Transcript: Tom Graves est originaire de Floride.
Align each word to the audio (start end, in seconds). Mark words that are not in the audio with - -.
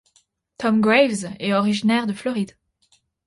Tom 0.57 0.81
Graves 0.81 1.27
est 1.39 1.53
originaire 1.53 2.07
de 2.07 2.13
Floride. 2.13 2.53